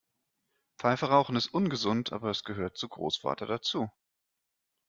[0.79, 3.91] Pfeife rauchen ist ungesund, aber es gehört zu Großvater dazu.